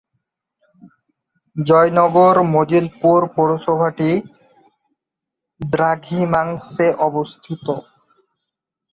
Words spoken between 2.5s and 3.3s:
Majilpur